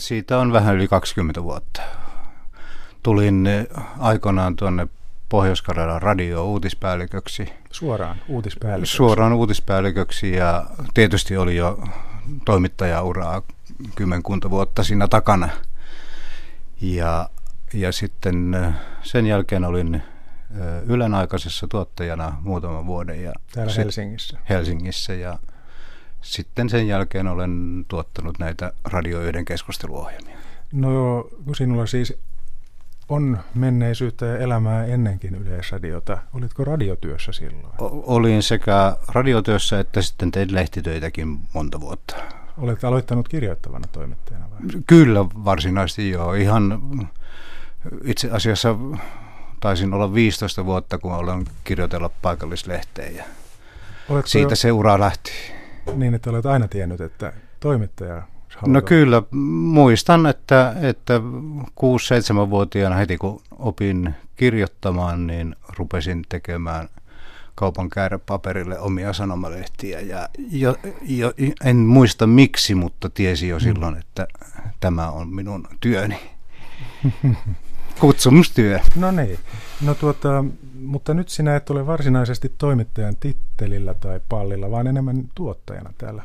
[0.00, 1.82] Siitä on vähän yli 20 vuotta.
[3.02, 3.48] Tulin
[3.98, 4.88] aikoinaan tuonne
[5.28, 7.48] Pohjois-Karjalan radio-uutispäälliköksi.
[7.70, 8.96] Suoraan uutispäälliköksi?
[8.96, 11.78] Suoraan uutispäälliköksi ja tietysti oli jo
[12.44, 13.42] toimittajauraa
[13.94, 15.48] kymmenkunta vuotta siinä takana.
[16.80, 17.30] Ja,
[17.74, 18.56] ja sitten
[19.02, 20.02] sen jälkeen olin
[20.86, 23.22] Ylen aikaisessa tuottajana muutaman vuoden.
[23.22, 24.38] Ja Täällä Helsingissä?
[24.48, 25.38] Helsingissä ja
[26.22, 30.36] sitten sen jälkeen olen tuottanut näitä Radio 1 keskusteluohjelmia.
[30.72, 32.18] No kun sinulla siis
[33.08, 36.18] on menneisyyttä ja elämää ennenkin Yleisradiota.
[36.34, 37.74] Olitko radiotyössä silloin?
[37.78, 42.16] O- olin sekä radiotyössä että sitten tein lehtitöitäkin monta vuotta.
[42.58, 44.58] Olet aloittanut kirjoittavana toimittajana vai?
[44.86, 46.34] Kyllä varsinaisesti joo.
[46.34, 46.80] Ihan
[48.04, 48.74] itse asiassa
[49.60, 53.24] taisin olla 15 vuotta, kun olen kirjoitella paikallislehteen ja
[54.08, 54.56] Oletko siitä jo...
[54.56, 55.32] se ura lähti.
[55.94, 58.22] Niin, että olet aina tiennyt, että toimittaja
[58.66, 59.22] No kyllä,
[59.70, 61.20] muistan, että, että
[61.80, 66.88] 6-7-vuotiaana heti kun opin kirjoittamaan, niin rupesin tekemään
[67.54, 67.90] kaupan
[68.26, 70.00] paperille omia sanomalehtiä.
[70.00, 71.32] Ja jo, jo,
[71.64, 74.00] en muista miksi, mutta tiesi jo silloin, mm.
[74.00, 74.26] että
[74.80, 76.20] tämä on minun työni.
[78.00, 78.80] Kutsumustyö.
[78.96, 79.38] No niin.
[79.80, 80.44] No tuota,
[80.80, 86.22] mutta nyt sinä et ole varsinaisesti toimittajan tittelillä tai pallilla, vaan enemmän tuottajana täällä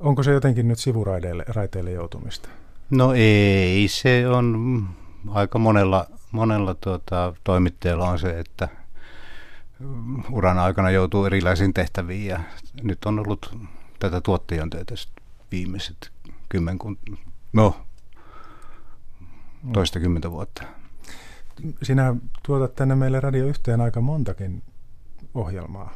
[0.00, 2.48] Onko se jotenkin nyt sivuraiteille raiteille joutumista?
[2.90, 4.88] No ei, se on
[5.28, 8.68] aika monella, monella tuota, toimittajalla on se, että
[10.30, 12.40] uran aikana joutuu erilaisiin tehtäviin ja
[12.82, 13.56] nyt on ollut
[13.98, 14.94] tätä tuottajan työtä
[15.52, 16.10] viimeiset
[16.48, 17.02] kymmenkunta,
[17.52, 17.76] no
[19.72, 20.62] toistakymmentä vuotta.
[21.82, 22.14] Sinä
[22.46, 24.62] tuotat tänne meille radio yhteen aika montakin
[25.34, 25.94] ohjelmaa.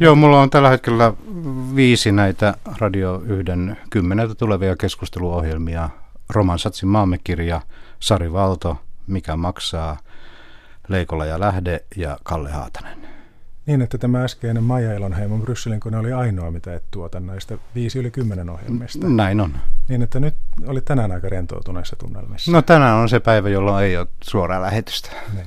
[0.00, 1.12] Joo, mulla on tällä hetkellä
[1.74, 3.44] viisi näitä Radio 1
[3.90, 5.90] kymmeneltä tulevia keskusteluohjelmia.
[6.30, 7.60] Roman Satsin maamekirja,
[8.00, 9.96] Sari Valto, Mikä maksaa,
[10.88, 12.98] Leikola ja Lähde ja Kalle Haatanen.
[13.66, 17.98] Niin, että tämä äskeinen Maija Elonheimon Brysselin kone oli ainoa, mitä et tuota näistä viisi
[17.98, 19.08] yli kymmenen ohjelmista.
[19.08, 19.54] Näin on.
[19.88, 20.34] Niin, että nyt
[20.68, 22.52] oli tänään aika rentoutuneissa tunnelmissa.
[22.52, 25.10] No tänään on se päivä, jolloin ei ole suoraa lähetystä.
[25.34, 25.46] Niin.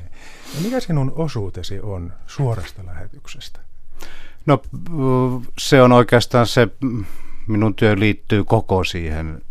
[0.55, 3.59] Ja mikä sinun osuutesi on suorasta lähetyksestä?
[4.45, 4.61] No
[5.57, 6.67] se on oikeastaan se,
[7.47, 9.41] minun työ liittyy koko siihen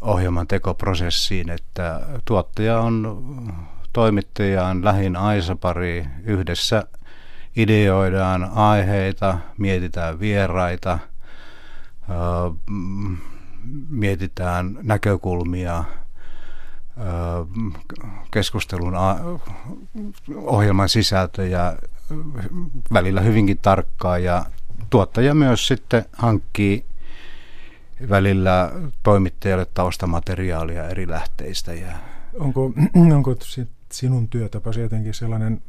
[0.00, 3.26] ohjelman tekoprosessiin, että tuottaja on
[3.92, 6.84] toimittajaan lähin aisapari yhdessä
[7.56, 10.98] ideoidaan aiheita, mietitään vieraita,
[13.88, 15.84] mietitään näkökulmia,
[18.30, 18.94] keskustelun
[20.36, 21.76] ohjelman sisältöjä
[22.92, 24.44] välillä hyvinkin tarkkaa ja
[24.90, 26.84] tuottaja myös sitten hankkii
[28.08, 28.72] välillä
[29.02, 31.74] toimittajalle taustamateriaalia eri lähteistä.
[31.74, 31.92] Ja
[32.38, 32.72] onko,
[33.14, 33.36] onko
[33.92, 35.62] sinun työtapasi jotenkin sellainen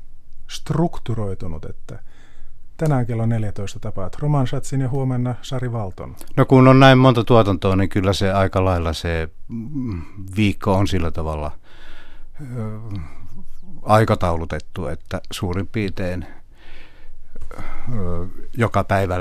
[0.48, 2.00] strukturoitunut, että
[2.78, 6.16] tänään kello 14 tapaat Roman Schatsin ja huomenna Sari Valton?
[6.38, 9.30] No kun on näin monta tuotantoa, niin kyllä se aika lailla se
[10.36, 11.52] viikko on sillä tavalla
[13.84, 16.26] aikataulutettu, että suurin piirtein
[18.58, 19.16] joka päivä,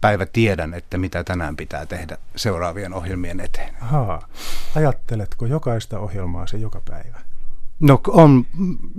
[0.00, 3.74] päivä tiedän, että mitä tänään pitää tehdä seuraavien ohjelmien eteen.
[3.80, 4.28] Haa.
[4.76, 7.20] Ajatteletko jokaista ohjelmaa se joka päivä?
[7.80, 8.46] No on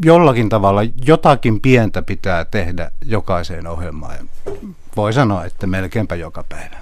[0.05, 4.29] jollakin tavalla jotakin pientä pitää tehdä jokaiseen ohjelmaan.
[4.95, 6.77] Voi sanoa, että melkeinpä joka päivä.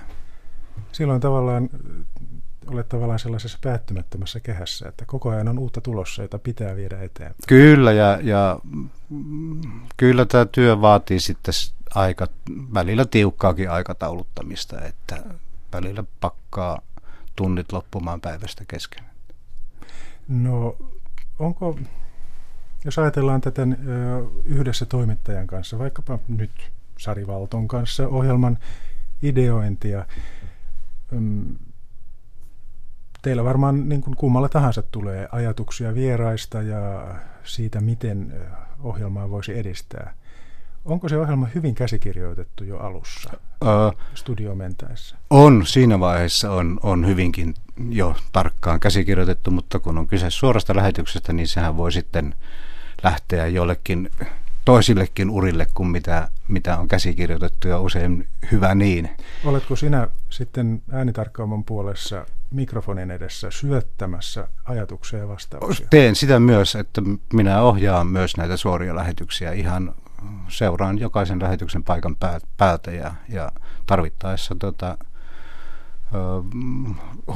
[0.91, 1.69] Silloin tavallaan
[2.67, 7.35] olet tavallaan sellaisessa päättymättömässä kehässä, että koko ajan on uutta tulossa, jota pitää viedä eteenpäin.
[7.47, 8.59] Kyllä, ja, ja
[9.97, 11.53] kyllä tämä työ vaatii sitten
[11.95, 12.27] aika,
[12.73, 15.23] välillä tiukkaakin aikatauluttamista, että
[15.73, 16.81] välillä pakkaa
[17.35, 19.03] tunnit loppumaan päivästä kesken.
[20.27, 20.77] No,
[21.39, 21.79] onko,
[22.85, 23.67] jos ajatellaan tätä
[24.45, 28.57] yhdessä toimittajan kanssa, vaikkapa nyt Sari Valton kanssa ohjelman
[29.21, 30.05] ideointia,
[31.11, 31.55] mm,
[33.21, 38.33] teillä varmaan niin kuin kummalla tahansa tulee ajatuksia vieraista ja siitä, miten
[38.83, 40.13] ohjelmaa voisi edistää.
[40.85, 43.29] Onko se ohjelma hyvin käsikirjoitettu jo alussa
[43.61, 45.17] uh, studio mentäessä?
[45.29, 47.53] On, siinä vaiheessa on, on hyvinkin
[47.89, 52.35] jo tarkkaan käsikirjoitettu, mutta kun on kyse suorasta lähetyksestä, niin sehän voi sitten
[53.03, 54.11] lähteä jollekin
[54.65, 59.09] toisillekin urille kuin mitä, mitä on käsikirjoitettu ja usein hyvä niin.
[59.45, 65.87] Oletko sinä sitten äänitarkkaaman puolessa mikrofonin edessä syöttämässä ajatuksia ja vastauksia?
[65.89, 67.01] Teen sitä myös, että
[67.33, 69.95] minä ohjaan myös näitä suoria lähetyksiä ihan
[70.47, 72.15] seuraan jokaisen lähetyksen paikan
[72.57, 73.51] päältä ja, ja
[73.85, 74.97] tarvittaessa tota,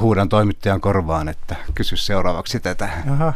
[0.00, 2.88] huudan toimittajan korvaan, että kysy seuraavaksi tätä.
[3.10, 3.32] Aha.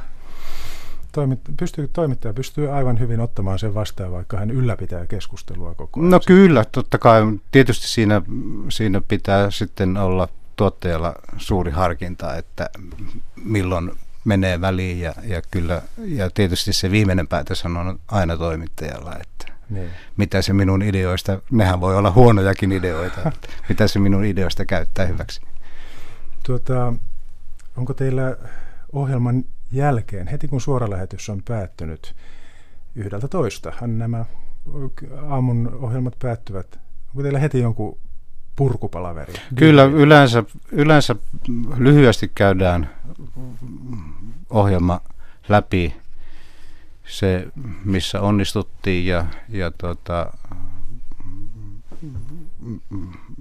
[1.12, 6.10] Toimit, pystyy, toimittaja pystyy aivan hyvin ottamaan sen vastaan, vaikka hän ylläpitää keskustelua koko ajan.
[6.10, 7.22] No kyllä, totta kai.
[7.52, 8.22] Tietysti siinä,
[8.68, 12.70] siinä pitää sitten olla tuottajalla suuri harkinta, että
[13.44, 13.92] milloin
[14.24, 19.33] menee väliin ja, ja kyllä, ja tietysti se viimeinen päätös on aina toimittajalla, että
[19.70, 19.90] niin.
[20.16, 23.32] mitä se minun ideoista, nehän voi olla huonojakin ideoita,
[23.68, 25.40] mitä se minun ideoista käyttää hyväksi.
[26.42, 26.92] Tuota,
[27.76, 28.36] onko teillä
[28.92, 32.14] ohjelman jälkeen, heti kun suora lähetys on päättynyt
[32.94, 34.24] yhdeltä toista, nämä
[35.28, 36.78] aamun ohjelmat päättyvät,
[37.08, 37.98] onko teillä heti jonkun
[38.56, 39.32] purkupalaveri?
[39.54, 41.16] Kyllä, yleensä, yleensä
[41.76, 42.90] lyhyesti käydään
[44.50, 45.00] ohjelma
[45.48, 45.96] läpi
[47.06, 47.46] se,
[47.84, 50.32] missä onnistuttiin ja, ja tuota,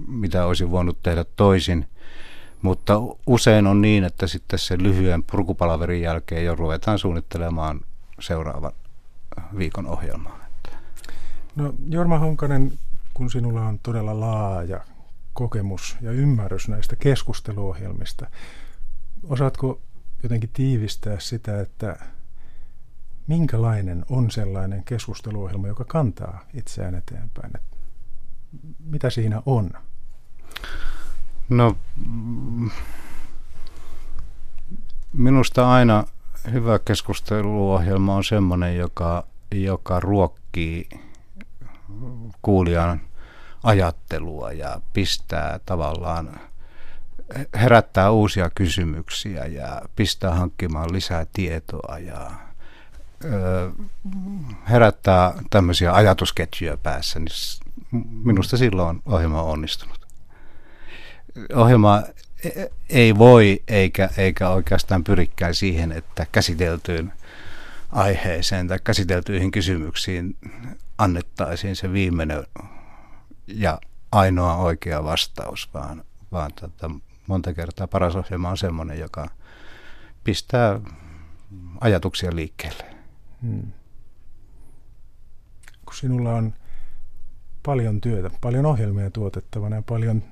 [0.08, 1.86] mitä olisi voinut tehdä toisin.
[2.62, 7.80] Mutta usein on niin, että sitten sen lyhyen purkupalaverin jälkeen jo ruvetaan suunnittelemaan
[8.20, 8.72] seuraavan
[9.58, 10.38] viikon ohjelmaa.
[11.56, 12.72] No Jorma Honkanen,
[13.14, 14.80] kun sinulla on todella laaja
[15.32, 18.26] kokemus ja ymmärrys näistä keskusteluohjelmista,
[19.28, 19.80] osaatko
[20.22, 21.96] jotenkin tiivistää sitä, että
[23.26, 27.52] minkälainen on sellainen keskusteluohjelma, joka kantaa itseään eteenpäin?
[28.78, 29.70] Mitä siinä on?
[31.48, 31.76] No,
[35.12, 36.04] minusta aina
[36.52, 40.88] hyvä keskusteluohjelma on sellainen, joka, joka ruokkii
[42.42, 43.00] kuulijan
[43.62, 46.40] ajattelua ja pistää tavallaan,
[47.54, 52.30] herättää uusia kysymyksiä ja pistää hankkimaan lisää tietoa ja
[54.70, 57.28] herättää tämmöisiä ajatusketjuja päässä, niin
[58.24, 60.06] minusta silloin ohjelma on onnistunut.
[61.54, 62.02] Ohjelma
[62.44, 67.12] e, ei voi eikä, eikä oikeastaan pyrikään siihen, että käsiteltyyn
[67.92, 70.36] aiheeseen tai käsiteltyihin kysymyksiin
[70.98, 72.46] annettaisiin se viimeinen
[73.46, 73.78] ja
[74.12, 76.90] ainoa oikea vastaus, vaan, vaan tota,
[77.26, 79.28] monta kertaa paras ohjelma on sellainen, joka
[80.24, 80.80] pistää
[81.80, 82.93] ajatuksia liikkeelle.
[83.42, 83.72] Hmm.
[85.84, 86.54] Kun sinulla on
[87.62, 90.22] paljon työtä, paljon ohjelmia tuotettavana ja paljon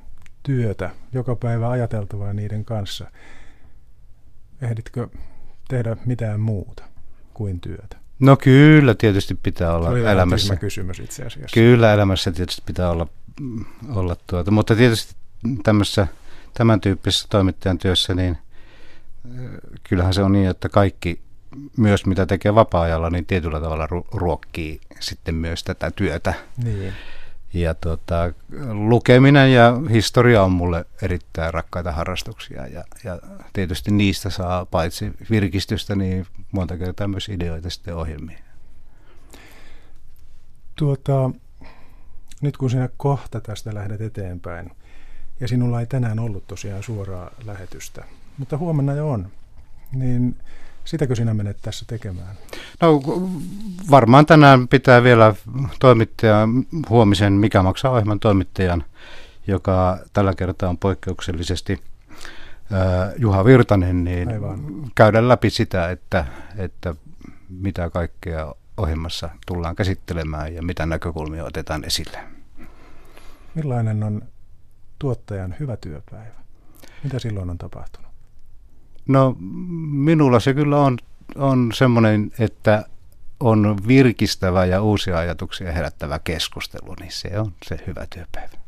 [0.42, 3.10] työtä, joka päivä ajateltavaa niiden kanssa,
[4.62, 5.08] ehditkö
[5.68, 6.84] tehdä mitään muuta
[7.34, 7.96] kuin työtä?
[8.18, 10.56] No kyllä, tietysti pitää olla Se elämässä.
[10.56, 11.54] kysymys itse asiassa.
[11.54, 13.06] Kyllä, elämässä tietysti pitää olla,
[13.94, 15.14] olla tuota, mutta tietysti
[15.62, 16.06] tämmössä,
[16.54, 18.38] tämän tyyppisessä toimittajan työssä, niin
[19.88, 21.20] kyllähän se on niin, että kaikki,
[21.76, 26.34] myös mitä tekee vapaa-ajalla, niin tietyllä tavalla ruokkii sitten myös tätä työtä.
[26.64, 26.92] Niin.
[27.54, 28.32] Ja tota,
[28.72, 33.18] lukeminen ja historia on mulle erittäin rakkaita harrastuksia ja, ja
[33.52, 38.38] tietysti niistä saa paitsi virkistystä, niin monta kertaa myös ideoita sitten ohjelmiin.
[40.76, 41.30] Tuota,
[42.40, 44.70] nyt kun sinä kohta tästä lähdet eteenpäin,
[45.40, 48.04] ja sinulla ei tänään ollut tosiaan suoraa lähetystä,
[48.38, 49.28] mutta huomenna jo on,
[49.92, 50.36] niin
[50.84, 52.36] Sitäkö sinä menet tässä tekemään?
[52.80, 53.02] No
[53.90, 55.34] varmaan tänään pitää vielä
[55.80, 56.48] toimittaja
[56.88, 58.84] huomisen Mikä maksaa ohjelman toimittajan,
[59.46, 61.72] joka tällä kertaa on poikkeuksellisesti
[62.72, 64.60] äh, Juha Virtanen, niin Aivan.
[64.94, 66.24] käydä läpi sitä, että,
[66.56, 66.94] että
[67.48, 72.18] mitä kaikkea ohjelmassa tullaan käsittelemään ja mitä näkökulmia otetaan esille.
[73.54, 74.22] Millainen on
[74.98, 76.34] tuottajan hyvä työpäivä?
[77.04, 78.01] Mitä silloin on tapahtunut?
[79.08, 79.36] No
[79.90, 80.98] minulla se kyllä on,
[81.36, 82.84] on semmoinen, että
[83.40, 88.61] on virkistävä ja uusia ajatuksia herättävä keskustelu, niin se on se hyvä työpäivä.